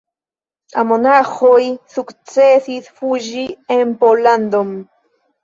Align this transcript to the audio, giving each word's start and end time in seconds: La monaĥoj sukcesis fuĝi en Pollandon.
La 0.75 0.85
monaĥoj 0.91 1.67
sukcesis 1.97 2.89
fuĝi 3.03 3.45
en 3.79 3.95
Pollandon. 4.01 4.75